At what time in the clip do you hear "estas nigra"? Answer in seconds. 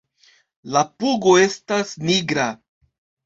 1.43-2.47